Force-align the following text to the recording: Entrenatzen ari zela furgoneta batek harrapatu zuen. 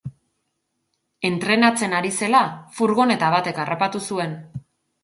Entrenatzen 1.29 1.95
ari 1.99 2.11
zela 2.21 2.43
furgoneta 2.79 3.31
batek 3.39 3.63
harrapatu 3.67 4.05
zuen. 4.11 4.37